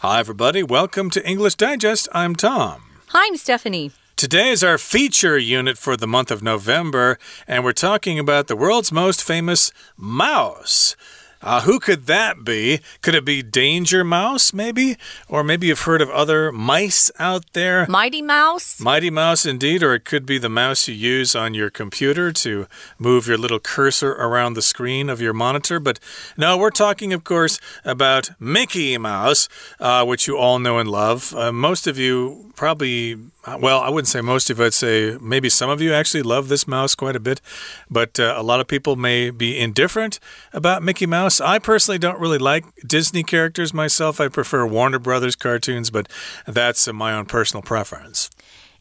[0.00, 0.62] Hi, everybody.
[0.62, 2.06] Welcome to English Digest.
[2.12, 2.84] I'm Tom.
[3.08, 3.90] Hi, I'm Stephanie.
[4.14, 8.54] Today is our feature unit for the month of November, and we're talking about the
[8.54, 10.94] world's most famous mouse.
[11.40, 12.80] Uh, who could that be?
[13.02, 14.96] Could it be Danger Mouse, maybe?
[15.28, 17.86] Or maybe you've heard of other mice out there?
[17.88, 18.80] Mighty Mouse?
[18.80, 19.82] Mighty Mouse, indeed.
[19.82, 22.66] Or it could be the mouse you use on your computer to
[22.98, 25.78] move your little cursor around the screen of your monitor.
[25.78, 26.00] But
[26.36, 29.48] no, we're talking, of course, about Mickey Mouse,
[29.78, 31.34] uh, which you all know and love.
[31.34, 33.16] Uh, most of you probably
[33.56, 34.64] well, I wouldn't say most of you.
[34.64, 37.40] I'd say maybe some of you actually love this mouse quite a bit,
[37.88, 40.18] but uh, a lot of people may be indifferent
[40.52, 41.40] about Mickey Mouse.
[41.40, 44.20] I personally don't really like Disney characters myself.
[44.20, 46.08] I prefer Warner Brothers cartoons, but
[46.46, 48.30] that's uh, my own personal preference.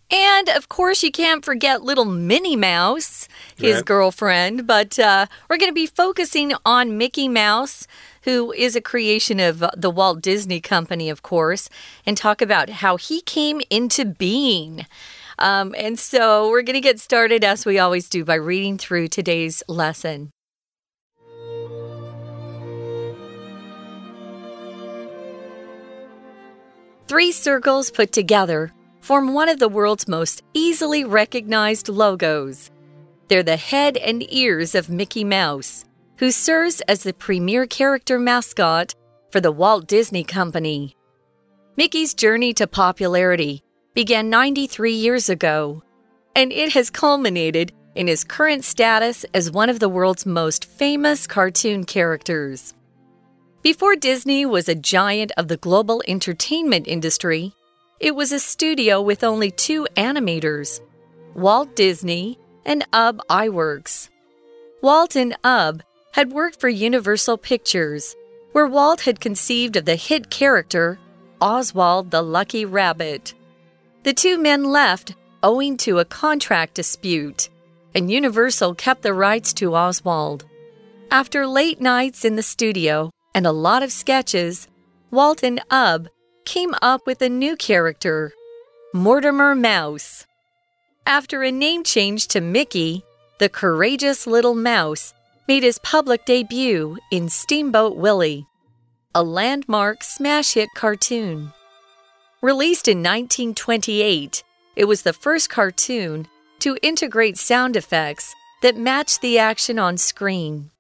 [0.09, 3.85] And of course, you can't forget little Minnie Mouse, his right.
[3.85, 4.65] girlfriend.
[4.65, 7.88] But uh, we're going to be focusing on Mickey Mouse,
[8.21, 11.70] who is a creation of the Walt Disney Company, of course,
[12.05, 14.85] and talk about how he came into being.
[15.40, 19.10] Um, and so we're going to get started, as we always do, by reading through
[19.10, 20.32] today's lesson.
[27.07, 28.73] Three circles put together
[29.08, 32.70] form one of the world's most easily recognized logos.
[33.30, 35.86] They're the head and ears of Mickey Mouse,
[36.18, 38.96] who serves as the premier character mascot
[39.32, 40.98] for the Walt Disney Company.
[41.78, 43.63] Mickey's journey to popularity
[43.94, 45.82] began 93 years ago,
[46.35, 51.26] and it has culminated in his current status as one of the world's most famous
[51.28, 52.74] cartoon characters.
[53.62, 57.54] Before Disney was a giant of the global entertainment industry,
[57.99, 60.81] it was a studio with only two animators
[61.34, 64.09] Walt Disney and Ub Iwerks.
[64.81, 68.16] Walt and Ub had worked for Universal Pictures,
[68.51, 71.00] where Walt had conceived of the hit character
[71.39, 73.34] Oswald the Lucky Rabbit.
[74.03, 77.50] The two men left owing to a contract dispute,
[77.94, 80.45] and Universal kept the rights to Oswald.
[81.11, 84.67] After late nights in the studio and a lot of sketches,
[85.11, 86.09] Walt and Ub
[86.47, 88.31] came up with a new character,
[88.94, 90.25] Mortimer Mouse.
[91.06, 93.03] After a name change to Mickey,
[93.38, 95.13] the courageous little mouse
[95.50, 98.47] made his public debut in Steamboat Willie,
[99.13, 101.52] a landmark smash hit cartoon.
[102.41, 104.41] Released in 1928,
[104.78, 106.29] it was the first cartoon
[106.59, 110.72] to integrate sound effects that matched the action on screen.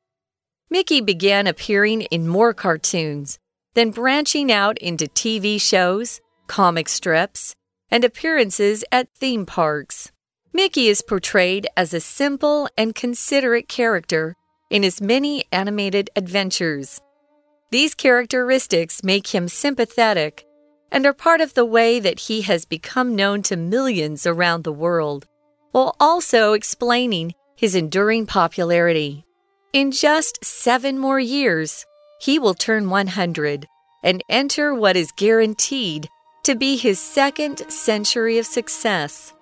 [0.69, 3.37] Mickey began appearing in more cartoons,
[3.77, 7.53] then branching out into TV shows, comic strips,
[7.91, 10.11] and appearances at theme parks.
[10.51, 14.33] Mickey is portrayed as a simple and considerate character
[14.71, 16.99] in his many animated adventures.
[17.69, 20.43] These characteristics make him sympathetic
[20.91, 24.73] and are part of the way that he has become known to millions around the
[24.73, 25.27] world,
[25.71, 29.23] while also explaining his enduring popularity.
[29.71, 31.85] In just seven more years,
[32.19, 33.67] he will turn 100
[34.03, 36.09] and enter what is guaranteed
[36.43, 39.33] to be his second century of success.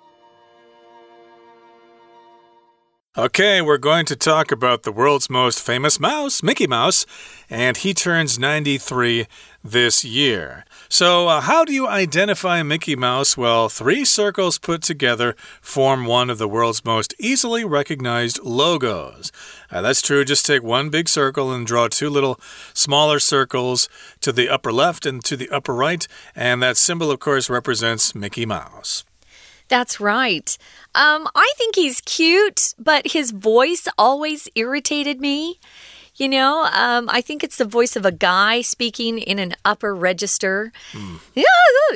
[3.17, 7.05] Okay, we're going to talk about the world's most famous mouse, Mickey Mouse,
[7.49, 9.25] and he turns 93
[9.63, 10.65] this year.
[10.89, 13.37] So, uh, how do you identify Mickey Mouse?
[13.37, 19.31] Well, three circles put together form one of the world's most easily recognized logos.
[19.71, 20.25] Uh, that's true.
[20.25, 22.37] Just take one big circle and draw two little
[22.73, 23.87] smaller circles
[24.19, 26.05] to the upper left and to the upper right,
[26.35, 29.05] and that symbol, of course, represents Mickey Mouse.
[29.67, 30.57] That's right.
[30.93, 35.59] Um, I think he's cute, but his voice always irritated me.
[36.17, 39.93] You know, um, I think it's the voice of a guy speaking in an upper
[39.93, 40.71] register.
[40.93, 41.19] Mm.
[41.33, 41.43] Yeah,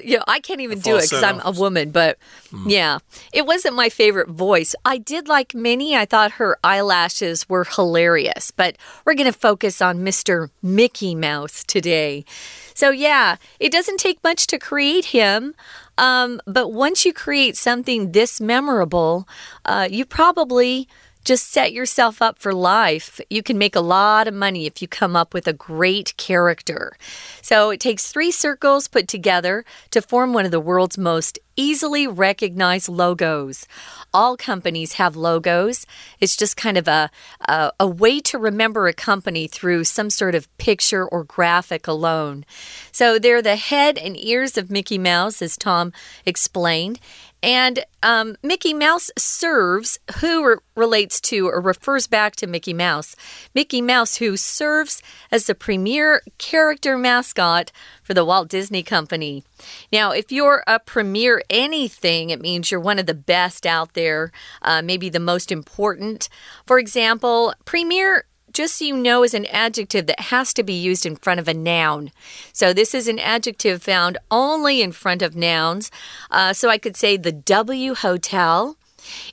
[0.03, 2.17] you know, I can't even do it because I'm a woman, but
[2.51, 2.69] mm.
[2.69, 2.99] yeah,
[3.31, 4.75] it wasn't my favorite voice.
[4.83, 5.95] I did like Minnie.
[5.95, 8.75] I thought her eyelashes were hilarious, but
[9.05, 10.49] we're going to focus on Mr.
[10.61, 12.25] Mickey Mouse today.
[12.73, 15.55] So, yeah, it doesn't take much to create him.
[15.99, 19.27] Um, but once you create something this memorable,
[19.65, 20.87] uh, you probably
[21.23, 23.19] just set yourself up for life.
[23.29, 26.97] You can make a lot of money if you come up with a great character.
[27.41, 32.07] So it takes three circles put together to form one of the world's most easily
[32.07, 33.67] recognized logos.
[34.13, 35.85] All companies have logos.
[36.21, 37.11] It's just kind of a,
[37.41, 42.45] a, a, way to remember a company through some sort of picture or graphic alone.
[42.93, 45.91] So they're the head and ears of Mickey Mouse, as Tom
[46.25, 46.99] explained.
[47.41, 53.15] And um, Mickey Mouse serves who re relates to or refers back to Mickey Mouse.
[53.53, 57.71] Mickey Mouse, who serves as the premier character mascot
[58.01, 59.43] for the Walt Disney Company.
[59.91, 64.31] Now, if you're a premier anything, it means you're one of the best out there,
[64.61, 66.29] uh, maybe the most important.
[66.65, 68.23] For example, premier
[68.53, 71.47] just so you know, is an adjective that has to be used in front of
[71.47, 72.11] a noun.
[72.53, 75.91] So this is an adjective found only in front of nouns.
[76.31, 78.75] Uh, so I could say the W Hotel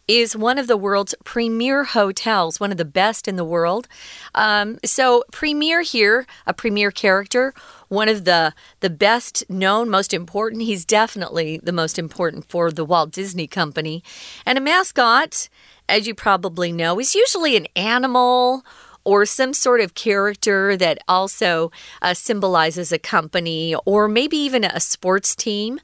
[0.07, 3.89] is one of the world's premier hotels, one of the best in the world.
[4.35, 7.55] Um, so premier here, a premier character,
[7.89, 10.63] one of the the best known, most important.
[10.63, 14.03] He's definitely the most important for the Walt Disney Company,
[14.45, 15.49] and a mascot.
[15.89, 18.65] As you probably know, is usually an animal
[19.07, 21.71] or some sort of character that also
[22.03, 25.79] uh, symbolizes a company or maybe even a sports team.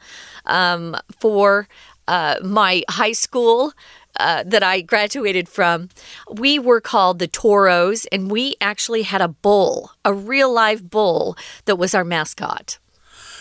[0.44, 1.68] Um, for
[2.08, 3.72] uh, my high school,
[4.18, 5.88] uh, that I graduated from,
[6.30, 11.36] we were called the Toros, and we actually had a bull, a real live bull
[11.64, 12.78] that was our mascot.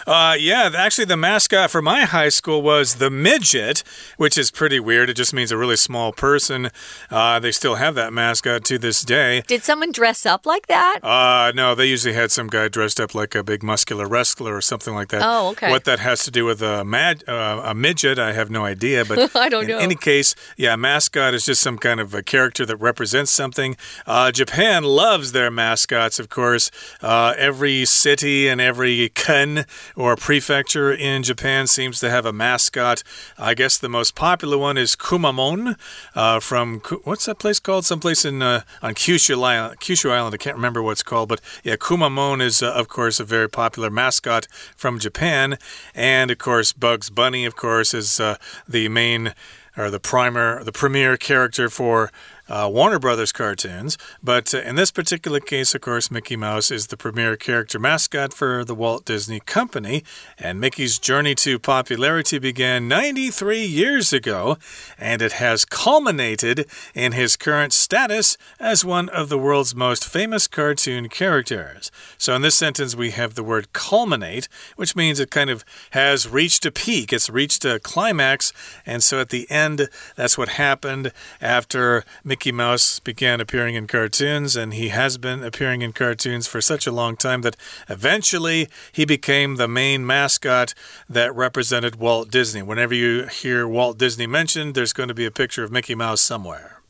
[0.07, 3.83] Uh, yeah, actually, the mascot for my high school was the midget,
[4.17, 5.09] which is pretty weird.
[5.09, 6.69] It just means a really small person.
[7.09, 9.41] Uh, they still have that mascot to this day.
[9.47, 10.99] Did someone dress up like that?
[11.03, 14.61] Uh, no, they usually had some guy dressed up like a big muscular wrestler or
[14.61, 15.21] something like that.
[15.23, 15.69] Oh, okay.
[15.69, 19.05] What that has to do with a, mad, uh, a midget, I have no idea.
[19.05, 19.77] But I don't in know.
[19.77, 23.75] any case, yeah, mascot is just some kind of a character that represents something.
[24.05, 26.71] Uh, Japan loves their mascots, of course.
[27.01, 29.65] Uh, every city and every ken
[29.95, 33.03] or prefecture in Japan seems to have a mascot.
[33.37, 35.77] I guess the most popular one is Kumamon
[36.15, 37.85] uh, from what's that place called?
[37.85, 39.79] Someplace in uh, on Kyushu Island.
[39.79, 40.33] Kyushu Island.
[40.33, 43.49] I can't remember what it's called, but yeah, Kumamon is uh, of course a very
[43.49, 45.57] popular mascot from Japan,
[45.95, 49.33] and of course Bugs Bunny, of course, is uh, the main
[49.77, 52.11] or the primer, the premier character for
[52.51, 53.97] uh, Warner Brothers cartoons.
[54.21, 58.33] But uh, in this particular case, of course, Mickey Mouse is the premier character mascot
[58.33, 60.03] for the Walt Disney Company.
[60.37, 64.57] And Mickey's journey to popularity began 93 years ago,
[64.99, 70.47] and it has culminated in his current status as one of the world's most famous
[70.49, 71.89] cartoon characters.
[72.17, 76.27] So in this sentence, we have the word culminate, which means it kind of has
[76.27, 78.51] reached a peak, it's reached a climax.
[78.85, 79.87] And so at the end,
[80.17, 85.43] that's what happened after Mickey Mickey Mouse began appearing in cartoons, and he has been
[85.43, 87.55] appearing in cartoons for such a long time that
[87.87, 90.73] eventually he became the main mascot
[91.07, 92.63] that represented Walt Disney.
[92.63, 96.19] Whenever you hear Walt Disney mentioned, there's going to be a picture of Mickey Mouse
[96.19, 96.80] somewhere.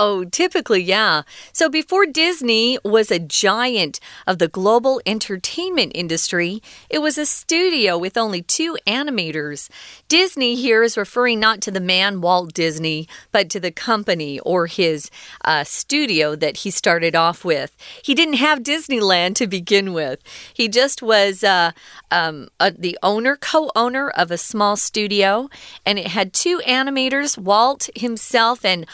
[0.00, 1.22] Oh, typically, yeah.
[1.52, 3.98] So before Disney was a giant
[4.28, 9.68] of the global entertainment industry, it was a studio with only two animators.
[10.06, 14.68] Disney here is referring not to the man Walt Disney, but to the company or
[14.68, 15.10] his
[15.44, 17.76] uh, studio that he started off with.
[18.04, 20.20] He didn't have Disneyland to begin with,
[20.54, 21.72] he just was uh,
[22.12, 25.48] um, the owner, co owner of a small studio,
[25.84, 28.86] and it had two animators, Walt himself and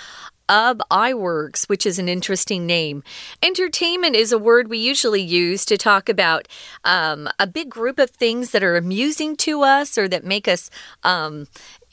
[0.49, 3.02] Ub Iwerks, which is an interesting name.
[3.43, 6.49] Entertainment is a word we usually use to talk about
[6.85, 10.70] um, a big group of things that are amusing to us or that make us
[11.02, 11.46] um,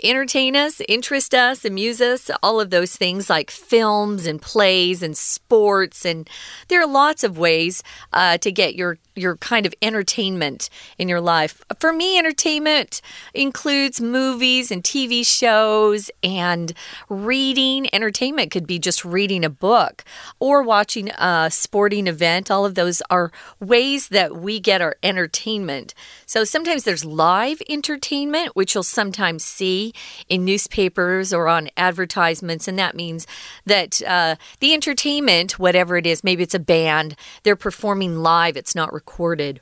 [0.04, 5.18] entertain us, interest us, amuse us, all of those things like films and plays and
[5.18, 6.06] sports.
[6.06, 6.30] And
[6.68, 7.84] there are lots of ways
[8.14, 11.62] uh, to get your, your kind of entertainment in your life.
[11.80, 13.02] For me, entertainment
[13.34, 16.74] includes movies and TV shows and
[17.10, 17.94] reading.
[17.94, 20.04] Entertainment could be just reading a book
[20.40, 22.50] or watching a sporting event.
[22.50, 25.94] All of those are ways that we get our entertainment.
[26.26, 29.91] So sometimes there's live entertainment, which you'll sometimes see
[30.30, 32.68] in newspapers or on advertisements.
[32.68, 33.28] And that means
[33.66, 38.76] that uh, the entertainment, whatever it is, maybe it's a band, they're performing live, it's
[38.76, 39.62] not recorded.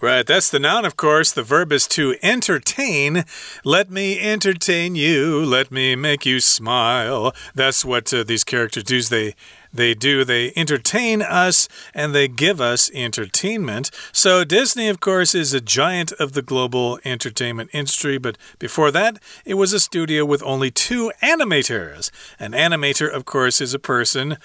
[0.00, 1.32] Right, that's the noun, of course.
[1.32, 3.24] The verb is to entertain.
[3.64, 5.42] Let me entertain you.
[5.42, 7.32] Let me make you smile.
[7.54, 9.00] That's what uh, these characters do.
[9.00, 9.34] They
[9.74, 10.24] they do.
[10.24, 13.90] They entertain us and they give us entertainment.
[14.12, 18.16] So, Disney, of course, is a giant of the global entertainment industry.
[18.16, 22.10] But before that, it was a studio with only two animators.
[22.38, 24.38] An animator, of course, is a person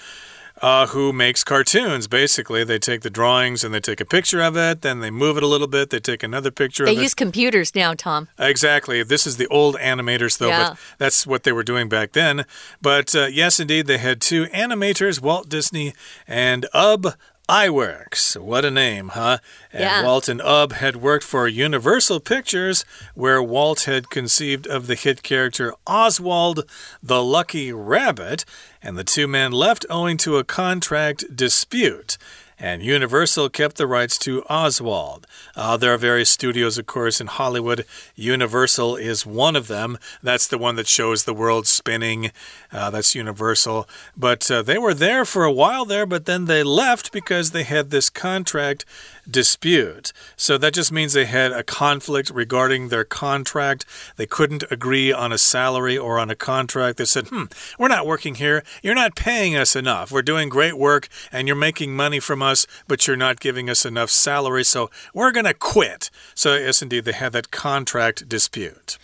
[0.60, 2.06] uh, who makes cartoons.
[2.06, 5.36] Basically, they take the drawings and they take a picture of it, then they move
[5.36, 6.96] it a little bit, they take another picture they of it.
[6.98, 8.28] They use computers now, Tom.
[8.38, 9.02] Exactly.
[9.02, 10.70] This is the old animators, though, yeah.
[10.70, 12.44] but that's what they were doing back then.
[12.82, 15.94] But uh, yes, indeed, they had two animators, Walt Disney
[16.26, 17.14] and Ub
[17.50, 18.40] Iwerks.
[18.40, 19.38] What a name, huh?
[19.72, 20.04] And yeah.
[20.04, 25.24] Walt and Ub had worked for Universal Pictures, where Walt had conceived of the hit
[25.24, 26.70] character Oswald
[27.02, 28.44] the Lucky Rabbit,
[28.80, 32.18] and the two men left owing to a contract dispute
[32.60, 35.26] and Universal kept the rights to Oswald.
[35.56, 37.86] Uh, there are various studios, of course, in Hollywood.
[38.14, 39.98] Universal is one of them.
[40.22, 42.32] That's the one that shows the world spinning.
[42.70, 43.88] Uh, that's Universal.
[44.14, 47.64] But uh, they were there for a while there, but then they left because they
[47.64, 48.84] had this contract
[49.28, 50.12] dispute.
[50.36, 53.84] So that just means they had a conflict regarding their contract.
[54.16, 56.98] They couldn't agree on a salary or on a contract.
[56.98, 57.44] They said, hmm,
[57.78, 58.62] we're not working here.
[58.82, 60.12] You're not paying us enough.
[60.12, 63.84] We're doing great work and you're making money from us, but you're not giving us
[63.84, 64.64] enough salary.
[64.64, 66.10] So we're going to quit.
[66.34, 68.98] So, yes, indeed, they had that contract dispute.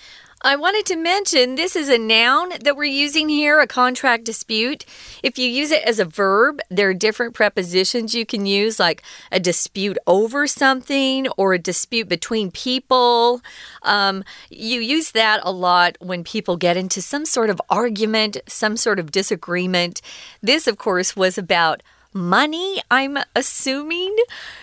[0.47, 4.85] I wanted to mention this is a noun that we're using here, a contract dispute.
[5.21, 9.03] If you use it as a verb, there are different prepositions you can use, like
[9.33, 13.41] a dispute over something or a dispute between people.
[13.83, 18.76] Um, you use that a lot when people get into some sort of argument, some
[18.76, 20.00] sort of disagreement.
[20.43, 21.83] This, of course, was about
[22.17, 24.17] money, I'm assuming.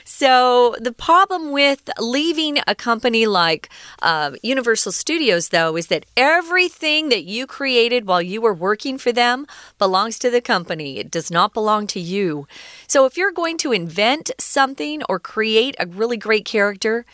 [0.04, 3.70] So, the problem with leaving a company like
[4.02, 9.12] uh, Universal Studios, though, is that everything that you created while you were working for
[9.12, 9.46] them
[9.78, 10.98] belongs to the company.
[10.98, 12.48] It does not belong to you.
[12.88, 17.06] So, if you're going to invent something or create a really great character,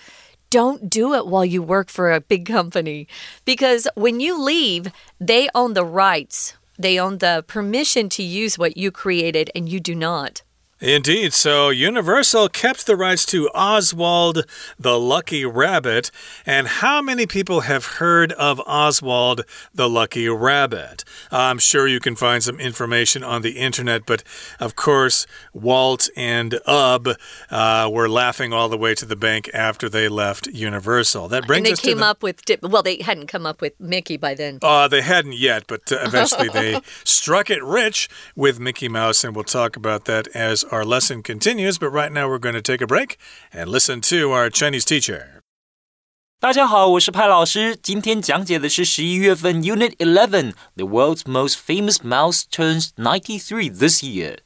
[0.49, 3.07] don't do it while you work for a big company
[3.45, 8.77] because when you leave, they own the rights they own the permission to use what
[8.77, 10.41] you created, and you do not.
[10.81, 11.33] Indeed.
[11.33, 14.45] So Universal kept the rights to Oswald
[14.79, 16.09] the Lucky Rabbit.
[16.45, 19.43] And how many people have heard of Oswald
[19.75, 21.03] the Lucky Rabbit?
[21.31, 24.23] I'm sure you can find some information on the internet, but
[24.57, 27.09] of course, Walt and Ub
[27.49, 31.27] uh, were laughing all the way to the bank after they left Universal.
[31.27, 32.05] That brings and they us came the...
[32.05, 34.59] up with well, they hadn't come up with Mickey by then.
[34.61, 39.35] Uh, they hadn't yet, but uh, eventually they struck it rich with Mickey Mouse, and
[39.35, 41.78] we'll talk about that as our lesson continues.
[41.78, 43.16] But right now, we're going to take a break
[43.52, 45.40] and listen to our Chinese teacher.
[46.40, 47.74] 大家好，我是派老师。
[47.74, 54.40] 今天讲解的是十一月份 Unit Eleven The World's Most Famous Mouse Turns Ninety Three This Year。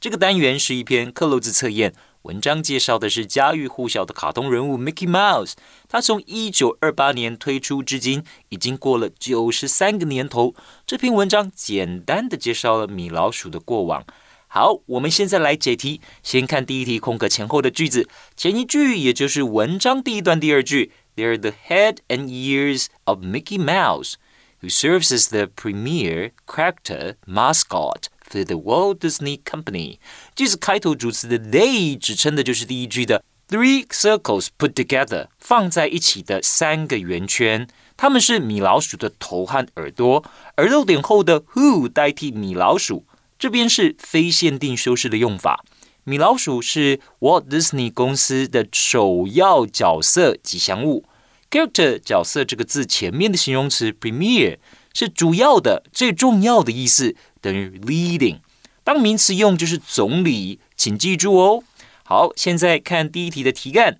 [0.00, 5.52] 这个单元是一篇克漏字测验，文章介绍的是家喻户晓的卡通人物 Mickey Mouse。
[5.88, 10.54] 他从一九二八年推出至今，已经过了九十三个年头。
[10.84, 14.04] 这篇文章简单的介绍了米老鼠的过往。
[14.48, 16.00] 好，我们现在来解题。
[16.22, 24.14] 先看第一题空格前后的句子，前一句也就是文章第一段第二句，They're the head and ears of Mickey Mouse,
[24.60, 29.98] who serves as the premier character mascot for the Walt Disney Company。
[30.36, 43.04] 句子开头主词的 they 指称的就是第一句的 three circles put together 放在一起的三个圆圈，它们是米老鼠的头和耳朵，而逗点后的 who 代替米老鼠。
[43.39, 45.63] 这边是非限定修饰的用法。
[46.03, 51.05] 米老鼠是 Walt Disney 公司的首要角色吉祥物。
[51.49, 54.57] Character 角色这个字前面的形容词 premier
[54.93, 58.39] 是主要的、最重要的意思，等于 leading。
[58.83, 61.63] 当名词用就是总理，请记住哦。
[62.03, 63.99] 好，现在看第一题的题干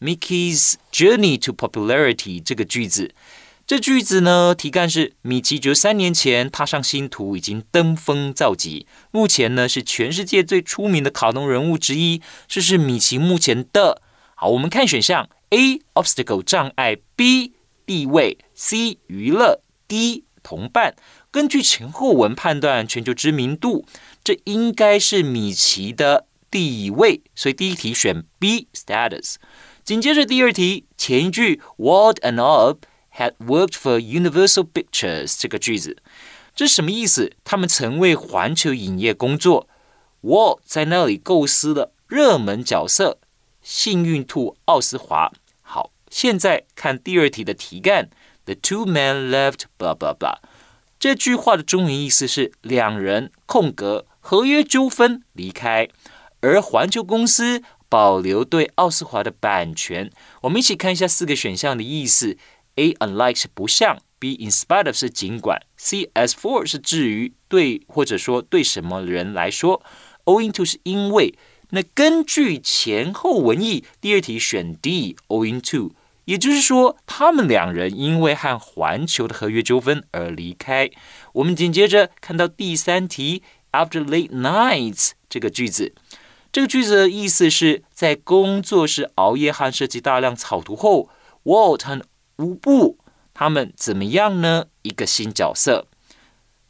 [0.00, 3.14] ，Mickey's journey to popularity 这个句子。
[3.68, 12.22] 这句子呢，题干是米奇九三年前踏上星途，已经登峰造极，目前呢是全世界最出名的卡通人物之一。
[12.46, 14.00] 这是米奇目前的。
[14.34, 15.82] 好，我们看选项：A.
[15.92, 17.52] obstacle 障碍，B.
[17.84, 19.00] 地位，C.
[19.08, 20.24] 娱乐，D.
[20.42, 20.96] 同伴。
[21.30, 23.84] 根据前后文判断全球知名度，
[24.24, 28.68] 这应该是米奇的地位，所以第一题选 B.
[28.72, 29.34] status。
[29.84, 32.86] 紧接着第二题，前一句 Walt and up。
[33.18, 35.98] Had worked for Universal Pictures 这个句子，
[36.54, 37.32] 这什么意思？
[37.44, 39.68] 他们曾为环球影业工作。
[40.22, 43.18] Walt 在那里构思了热门角色
[43.62, 45.30] 幸运兔奥斯华。
[45.60, 48.10] 好，现在看第二题的题干
[48.44, 50.38] ：The two men left blah blah blah。
[50.98, 55.88] 这句话的中文意思是两人空格合约纠纷离开，
[56.40, 60.10] 而环球公司保留对奥斯华的版权。
[60.42, 62.36] 我们一起看一下四个选项的意思。
[62.78, 69.82] A unlike 是不像，B in spite of 是尽管，C as for 是至于对或者说对什么人来说
[70.26, 71.34] ，owing to 是因为。
[71.70, 75.92] 那根据前后文意，第二题选 D，owing to，
[76.24, 80.88] 也就是说，他们两人因为和环球的合约纠纷而离开。
[81.34, 83.42] 我们紧接着看到第三题
[83.72, 85.92] ，after late nights 这个句子，
[86.50, 91.10] 这个句子的意思是在工作室熬夜和设计大量草图后
[91.44, 92.02] ，Walt 和
[92.38, 92.98] 乌布
[93.32, 94.66] 他们怎么样呢？
[94.82, 95.86] 一个新角色。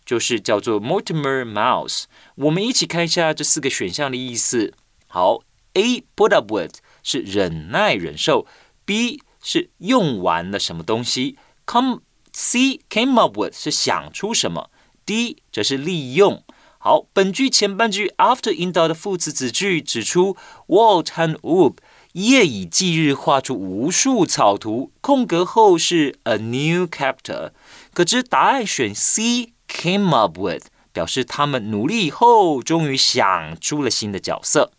[0.04, 2.04] 就是叫做 Mortimer Mouse。
[2.36, 4.72] 我们一起看一下这四个选项的意思。
[5.06, 5.40] 好
[5.74, 8.46] ，A put up with 是忍耐忍受
[8.86, 12.00] ，B 是用完了什么东西，come
[12.32, 14.70] C came up with 是想出什么
[15.04, 16.42] ，D 则是利用。
[16.78, 21.76] 好，本句前半句 after 引导的副词子句指出 Walt 和 Woop
[22.13, 27.51] 夜以继日画出无数草图，空格后是 a new character。
[27.93, 34.71] 可知答案选 C。came up with 表示他们努力以后，终于想出了新的角色。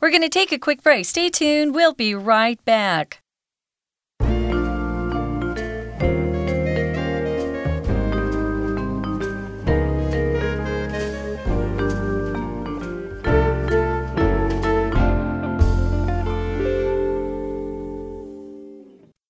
[0.00, 1.04] We're going to take a quick break.
[1.04, 1.70] Stay tuned.
[1.70, 3.18] We'll be right back.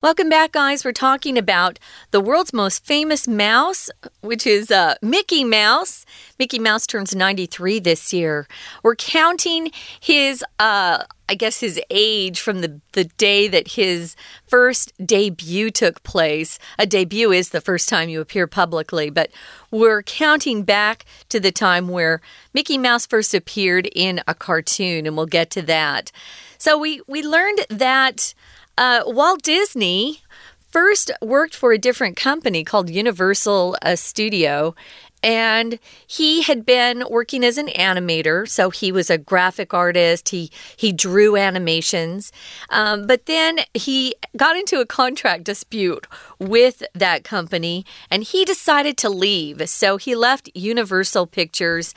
[0.04, 0.84] Welcome back, guys.
[0.84, 1.78] We're talking about
[2.10, 3.88] the world's most famous mouse,
[4.22, 6.08] which is uh, Mickey Mouse.
[6.40, 8.48] Mickey Mouse turns 93 this year.
[8.82, 14.16] We're counting his, uh, I guess, his age from the, the day that his
[14.48, 16.58] first debut took place.
[16.80, 19.30] A debut is the first time you appear publicly, but
[19.70, 22.22] we're counting back to the time where
[22.56, 26.12] Mickey Mouse first appeared in a cartoon, and we'll get to that.
[26.58, 28.34] So we, we learned that.
[28.82, 30.24] Uh, Walt Disney
[30.72, 34.74] first worked for a different company called Universal uh, Studio.
[35.22, 40.30] And he had been working as an animator, so he was a graphic artist.
[40.30, 42.32] He he drew animations,
[42.72, 46.08] um, but then he got into a contract dispute
[46.40, 49.70] with that company, and he decided to leave.
[49.70, 51.94] So he left Universal Pictures,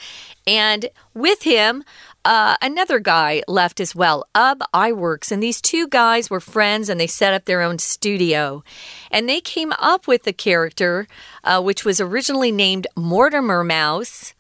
[0.46, 1.82] and with him,
[2.24, 5.30] uh, another guy left as well, Ub Iwerks.
[5.30, 8.64] And these two guys were friends and they set up their own studio.
[9.10, 11.06] And they came up with the character,
[11.42, 14.34] uh, which was originally named Mortimer Mouse.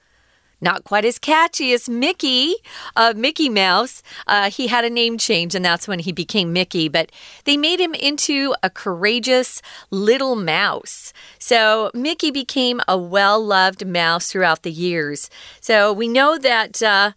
[0.60, 2.54] Not quite as catchy as Mickey,
[2.96, 4.02] uh, Mickey Mouse.
[4.26, 6.88] Uh, he had a name change, and that's when he became Mickey.
[6.88, 7.12] But
[7.44, 9.60] they made him into a courageous
[9.90, 11.12] little mouse.
[11.38, 15.28] So Mickey became a well loved mouse throughout the years.
[15.60, 16.82] So we know that.
[16.82, 17.12] Uh,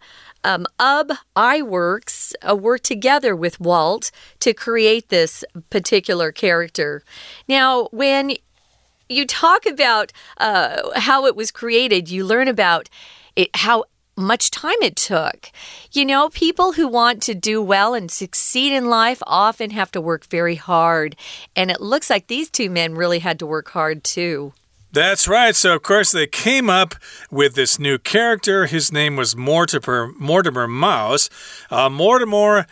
[0.48, 7.02] um, Ub Iwerks uh, worked together with Walt to create this particular character.
[7.46, 8.32] Now, when
[9.10, 12.88] you talk about uh, how it was created, you learn about
[13.36, 13.84] it, how
[14.16, 15.50] much time it took.
[15.92, 20.00] You know, people who want to do well and succeed in life often have to
[20.00, 21.14] work very hard.
[21.54, 24.54] And it looks like these two men really had to work hard too.
[24.92, 25.54] That's right.
[25.54, 26.94] So, of course, they came up
[27.30, 28.66] with this new character.
[28.66, 31.28] His name was Mortimer, Mortimer Mouse.
[31.70, 32.66] Uh, Mortimer.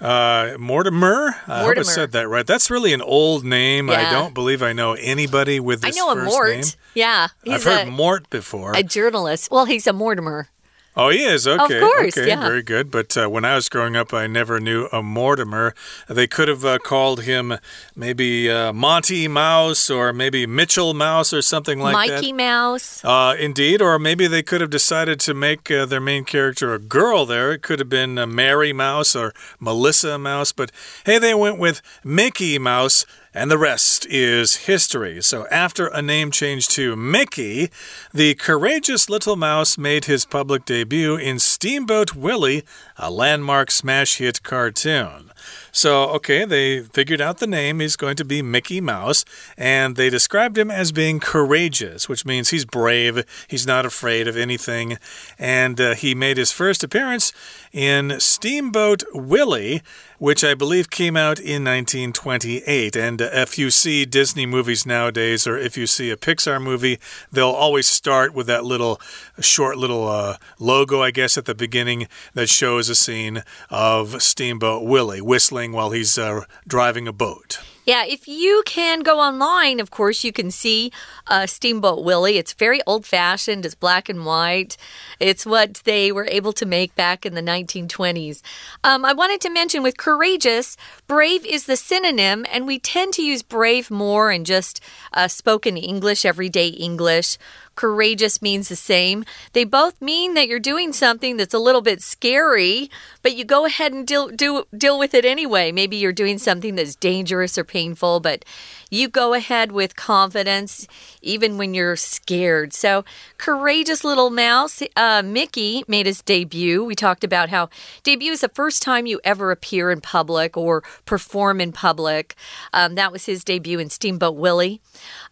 [0.00, 1.36] Uh, Mortimer.
[1.46, 2.46] I hope I said that right.
[2.46, 3.88] That's really an old name.
[3.88, 4.08] Yeah.
[4.08, 5.96] I don't believe I know anybody with this.
[5.96, 6.50] I know a Mort.
[6.50, 6.64] Name.
[6.94, 8.72] Yeah, I've heard Mort before.
[8.74, 9.50] A journalist.
[9.52, 10.48] Well, he's a Mortimer.
[10.94, 11.78] Oh, he is okay.
[11.78, 12.40] Of course, okay, yeah.
[12.40, 12.90] very good.
[12.90, 15.74] But uh, when I was growing up, I never knew a Mortimer.
[16.06, 17.54] They could have uh, called him
[17.96, 22.16] maybe uh, Monty Mouse or maybe Mitchell Mouse or something like Mikey that.
[22.16, 23.02] Mikey Mouse.
[23.02, 26.78] Uh, indeed, or maybe they could have decided to make uh, their main character a
[26.78, 27.24] girl.
[27.24, 30.52] There, it could have been uh, Mary Mouse or Melissa Mouse.
[30.52, 30.70] But
[31.06, 35.22] hey, they went with Mickey Mouse and the rest is history.
[35.22, 37.70] So, after a name change to Mickey,
[38.12, 40.81] the courageous little mouse made his public debut
[41.16, 42.64] in Steamboat Willie,
[42.96, 45.30] a landmark smash hit cartoon.
[45.74, 47.80] So, okay, they figured out the name.
[47.80, 49.24] He's going to be Mickey Mouse.
[49.56, 53.24] And they described him as being courageous, which means he's brave.
[53.48, 54.98] He's not afraid of anything.
[55.38, 57.32] And uh, he made his first appearance
[57.72, 59.80] in Steamboat Willie,
[60.18, 62.94] which I believe came out in 1928.
[62.94, 67.00] And uh, if you see Disney movies nowadays, or if you see a Pixar movie,
[67.32, 69.00] they'll always start with that little
[69.40, 74.84] short little uh, logo, I guess, at the beginning that shows a scene of Steamboat
[74.84, 77.60] Willie whistling while he's uh, driving a boat.
[77.84, 80.92] Yeah, if you can go online, of course, you can see
[81.26, 82.38] uh, Steamboat Willie.
[82.38, 84.76] It's very old fashioned, it's black and white.
[85.18, 88.40] It's what they were able to make back in the 1920s.
[88.84, 90.76] Um, I wanted to mention with courageous,
[91.08, 94.80] brave is the synonym, and we tend to use brave more in just
[95.12, 97.36] uh, spoken English, everyday English
[97.74, 99.24] courageous means the same.
[99.52, 102.90] They both mean that you're doing something that's a little bit scary,
[103.22, 105.72] but you go ahead and deal do deal with it anyway.
[105.72, 108.44] Maybe you're doing something that's dangerous or painful, but
[108.92, 110.86] you go ahead with confidence
[111.22, 112.74] even when you're scared.
[112.74, 113.04] So,
[113.38, 116.84] courageous little mouse, uh, Mickey made his debut.
[116.84, 117.70] We talked about how
[118.02, 122.36] debut is the first time you ever appear in public or perform in public.
[122.74, 124.82] Um, that was his debut in Steamboat Willie.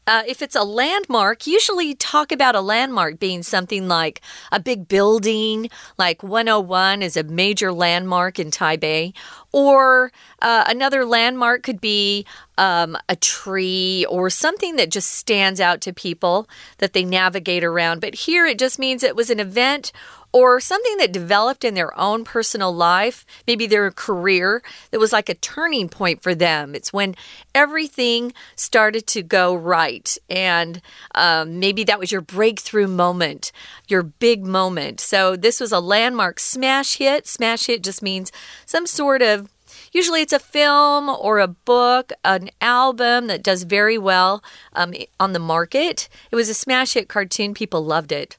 [0.06, 4.88] Uh, if it's a landmark, usually talk about a landmark being something like a big
[4.88, 5.68] building,
[5.98, 9.12] like 101 is a major landmark in Taipei,
[9.52, 12.24] or uh, another landmark could be
[12.56, 18.00] um, a tree or something that just stands out to people that they navigate around.
[18.00, 19.92] But here it just means it was an event
[20.32, 25.28] or something that developed in their own personal life, maybe their career, that was like
[25.28, 26.74] a turning point for them.
[26.74, 27.16] It's when
[27.54, 30.16] everything started to go right.
[30.28, 30.80] And
[31.14, 33.50] um, maybe that was your breakthrough moment,
[33.88, 35.00] your big moment.
[35.00, 37.26] So this was a landmark smash hit.
[37.26, 38.30] Smash hit just means
[38.66, 39.48] some sort of
[39.92, 45.32] Usually it's a film or a book, an album that does very well um, on
[45.32, 46.08] the market.
[46.30, 48.36] It was a smash hit cartoon, people loved it.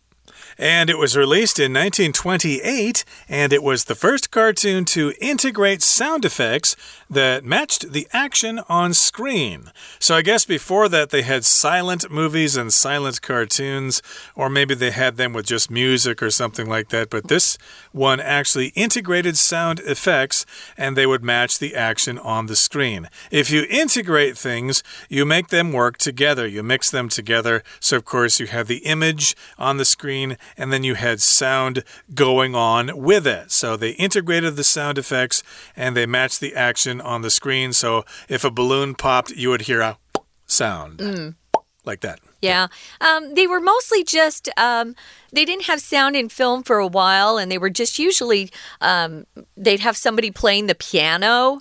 [0.62, 6.24] And it was released in 1928, and it was the first cartoon to integrate sound
[6.24, 6.76] effects
[7.10, 9.72] that matched the action on screen.
[9.98, 14.04] So I guess before that they had silent movies and silent cartoons,
[14.36, 17.10] or maybe they had them with just music or something like that.
[17.10, 17.58] But this
[17.92, 20.46] one actually integrated sound effects
[20.78, 23.10] and they would match the action on the screen.
[23.32, 27.64] If you integrate things, you make them work together, you mix them together.
[27.80, 31.84] So, of course, you have the image on the screen and then you had sound
[32.14, 33.52] going on with it.
[33.52, 35.44] So they integrated the sound effects
[35.76, 37.74] and they matched the action on the screen.
[37.74, 39.98] So if a balloon popped, you would hear a
[40.46, 41.00] sound.
[41.00, 41.36] Mm.
[41.84, 42.20] Like that.
[42.42, 42.68] Yeah.
[43.00, 44.96] Um, they were mostly just, um,
[45.32, 49.26] they didn't have sound in film for a while, and they were just usually, um,
[49.56, 51.60] they'd have somebody playing the piano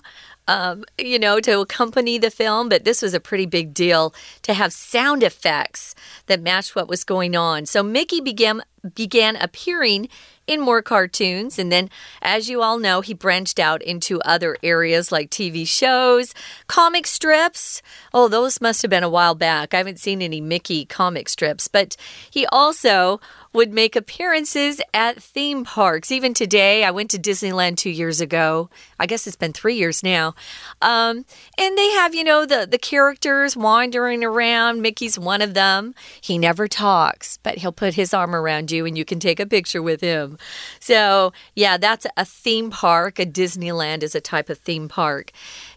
[0.51, 4.53] um, you know, to accompany the film, but this was a pretty big deal to
[4.53, 7.65] have sound effects that matched what was going on.
[7.65, 8.61] So Mickey began
[8.95, 10.09] began appearing
[10.47, 11.59] in more cartoons.
[11.59, 11.89] And then,
[12.21, 16.33] as you all know, he branched out into other areas like TV shows,
[16.67, 17.81] comic strips.
[18.13, 19.73] Oh, those must have been a while back.
[19.73, 21.95] I haven't seen any Mickey comic strips, but
[22.29, 23.21] he also
[23.53, 26.11] would make appearances at theme parks.
[26.11, 28.69] Even today, I went to Disneyland two years ago.
[28.99, 30.35] I guess it's been three years now.
[30.81, 31.25] Um,
[31.57, 34.81] and they have, you know, the, the characters wandering around.
[34.81, 35.93] Mickey's one of them.
[36.21, 39.45] He never talks, but he'll put his arm around you and you can take a
[39.45, 40.37] picture with him.
[40.79, 43.19] So, yeah, that's a theme park.
[43.19, 45.31] A Disneyland is a type of theme park.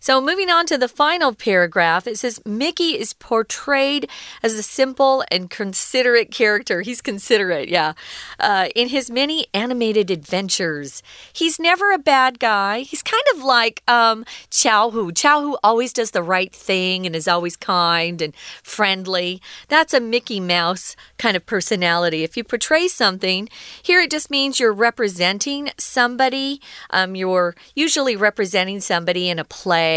[0.04, 4.06] So, moving on to the final paragraph, it says Mickey is portrayed
[4.42, 6.82] as a simple and considerate character.
[6.82, 7.94] He's considerate yeah.
[8.38, 12.80] Uh, in his many animated adventures, he's never a bad guy.
[12.80, 15.10] He's kind of like um, Chao Hu.
[15.10, 19.40] Chao Hu always does the right thing and is always kind and friendly.
[19.68, 22.24] That's a Mickey Mouse kind of personality.
[22.24, 23.48] If you portray something,
[23.82, 26.60] here it just means you're representing somebody.
[26.90, 29.93] Um, you're usually representing somebody in a play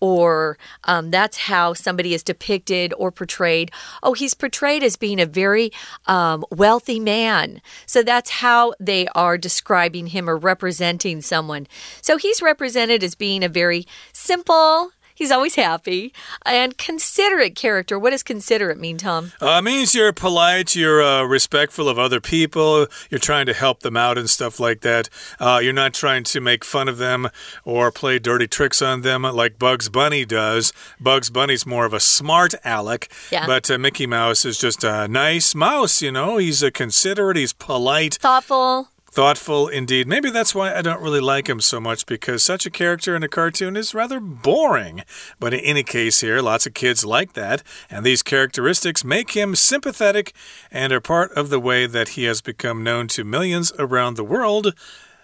[0.00, 3.70] or um, that's how somebody is depicted or portrayed.
[4.02, 5.70] Oh, he's portrayed as being a very
[6.06, 7.60] um, wealthy man.
[7.86, 11.66] So that's how they are describing him or representing someone.
[12.00, 16.14] So he's represented as being a very simple, He's always happy.
[16.46, 17.98] And considerate character.
[17.98, 19.32] What does considerate mean, Tom?
[19.38, 23.80] Uh, it means you're polite, you're uh, respectful of other people, you're trying to help
[23.80, 25.10] them out and stuff like that.
[25.38, 27.28] Uh, you're not trying to make fun of them
[27.66, 30.72] or play dirty tricks on them like Bugs Bunny does.
[30.98, 33.46] Bugs Bunny's more of a smart aleck, yeah.
[33.46, 36.38] but uh, Mickey Mouse is just a nice mouse, you know?
[36.38, 38.88] He's a considerate, he's polite, thoughtful.
[39.12, 40.06] Thoughtful indeed.
[40.06, 43.24] Maybe that's why I don't really like him so much because such a character in
[43.24, 45.02] a cartoon is rather boring.
[45.40, 49.56] But in any case, here, lots of kids like that, and these characteristics make him
[49.56, 50.32] sympathetic
[50.70, 54.22] and are part of the way that he has become known to millions around the
[54.22, 54.74] world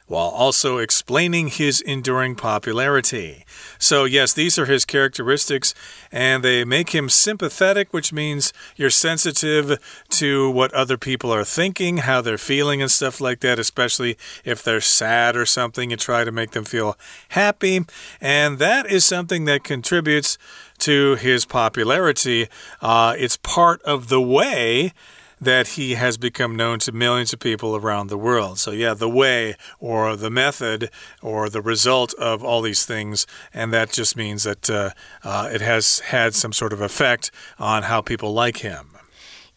[0.06, 3.44] while also explaining his enduring popularity.
[3.78, 5.74] So, yes, these are his characteristics,
[6.12, 9.78] and they make him sympathetic, which means you're sensitive
[10.10, 14.62] to what other people are thinking, how they're feeling, and stuff like that, especially if
[14.62, 15.90] they're sad or something.
[15.90, 16.96] You try to make them feel
[17.30, 17.80] happy,
[18.20, 20.38] and that is something that contributes
[20.78, 22.48] to his popularity.
[22.80, 24.92] Uh, it's part of the way
[25.40, 28.58] that he has become known to millions of people around the world.
[28.58, 30.90] So, yeah, the way or the method
[31.22, 34.90] or the result of all these things, and that just means that uh,
[35.22, 38.96] uh, it has had some sort of effect on how people like him.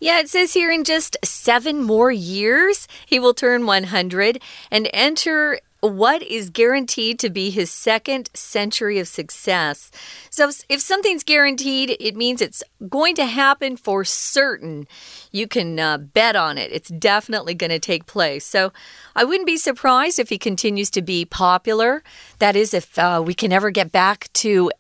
[0.02, 5.60] Yeah, it says here in just seven more years, he will turn 100 and enter
[5.82, 9.92] what is guaranteed to be his second century of success.
[10.30, 14.88] So, if something's guaranteed, it means it's going to happen for certain.
[15.32, 16.72] You can uh, bet on it.
[16.72, 18.46] It's definitely going to take place.
[18.46, 18.74] So,
[19.15, 22.04] I wouldn't be surprised if he continues to be popular.
[22.39, 24.72] That is, if uh, we can ever get back to,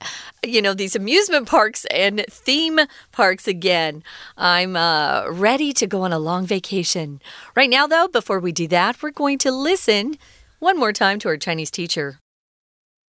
[0.45, 2.79] you know, these amusement parks and theme
[3.11, 4.03] parks again.
[4.37, 7.21] I'm uh, ready to go on a long vacation.
[7.55, 10.17] Right now, though, before we do that, we're going to listen
[10.60, 12.16] one more time to our Chinese teacher.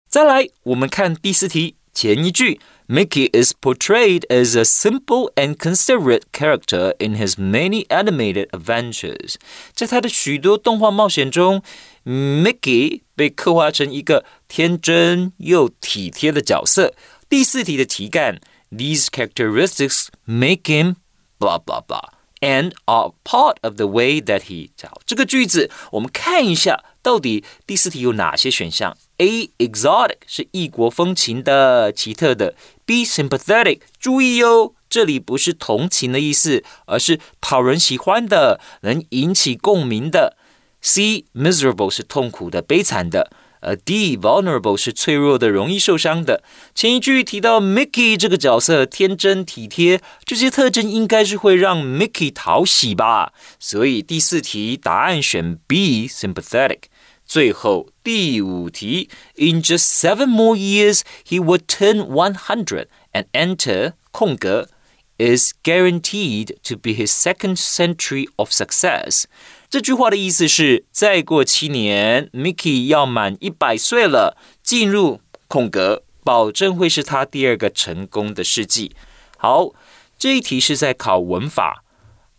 [0.10, 9.36] 再来，我们看第四题前一句，Mickey is portrayed as a simple and considerate character in his many animated adventures。
[9.74, 11.64] 在他的许多动画冒险中，
[12.04, 16.94] Mickey 被刻画成一个天真又体贴的角色。
[17.30, 18.40] 第四题的题干，
[18.72, 20.96] These characteristics make him
[21.40, 32.55] blah blah blah。and are part of the way that he 好，这个句子我们看一下， 到底第四题有哪些选项？A exotic 是异国风情的、奇特的
[32.87, 40.37] ；B sympathetic 注意哟，这里不是同情的意思，而是讨人喜欢的、能引起共鸣的
[40.83, 43.33] ；C miserable 是痛苦的、悲惨的。
[43.61, 46.45] 呃，D vulnerable 是脆弱的、容易受伤的。
[46.77, 53.33] 前一句提到 Mickey 这个角色天真体贴，这些特征应该是会让 Mickey 讨喜吧。
[53.59, 56.83] 所以第四题答案选 B sympathetic。
[57.29, 64.71] 最后第五题，In just seven more years, he would turn one hundred and enter 空格
[65.19, 69.25] is guaranteed to be his second century of success。
[69.69, 78.97] 这句话的意思是，再过七年，Mickey 要满一百岁了，进入空格，保证会是他第二个成功的世纪。
[79.37, 79.75] 好，
[80.19, 81.85] 这一题是在考文法，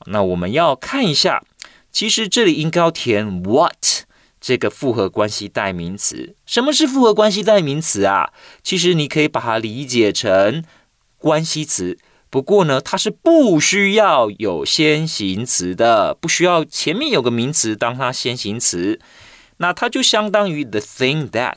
[0.08, 1.44] 那我们要看一下，
[1.92, 4.08] 其实这里应该要填 what
[4.40, 6.36] 这个复合关系代名词。
[6.46, 8.32] 什么是复合关系代名词啊？
[8.64, 10.64] 其实你可以把它理解成
[11.18, 11.98] 关系词。
[12.30, 19.00] 不过呢，它是不需要有先行词的，不需要前面有个名词当它先行词，
[19.58, 21.56] 那它就相当于 the thing that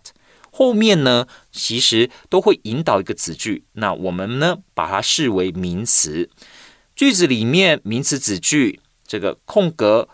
[0.51, 6.31] 后面呢，其实都会引导一个子句，那我们呢把它视为名词。
[6.97, 10.09] 句子里面名词子句这个空格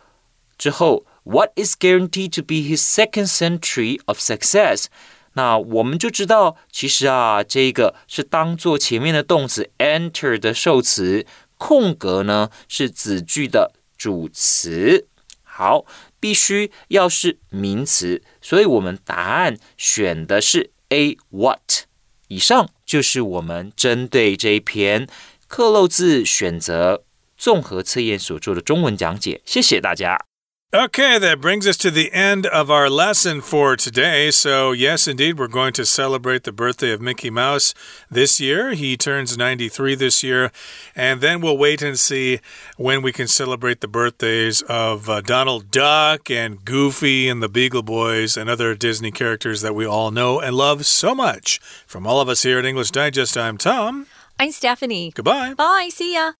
[0.56, 4.86] 之后，What is guaranteed to be his second century of success？
[5.34, 11.26] 那我们就知道，其实啊，这个是当做前面的动词 enter 的受词，
[11.58, 15.06] 空格呢是子句的主词。
[15.42, 15.84] 好，
[16.18, 21.84] 必须要是名词，所以我们答案选的是 A what。
[22.28, 25.06] 以上就是我们针对这一篇
[25.46, 27.04] 克漏字选择
[27.36, 29.40] 综合测验所做的中文讲解。
[29.44, 30.27] 谢谢大家。
[30.74, 34.30] Okay, that brings us to the end of our lesson for today.
[34.30, 37.72] So, yes, indeed, we're going to celebrate the birthday of Mickey Mouse
[38.10, 38.74] this year.
[38.74, 40.52] He turns 93 this year.
[40.94, 42.40] And then we'll wait and see
[42.76, 47.82] when we can celebrate the birthdays of uh, Donald Duck and Goofy and the Beagle
[47.82, 51.60] Boys and other Disney characters that we all know and love so much.
[51.86, 54.06] From all of us here at English Digest, I'm Tom.
[54.38, 55.12] I'm Stephanie.
[55.14, 55.54] Goodbye.
[55.54, 55.88] Bye.
[55.90, 56.32] See ya.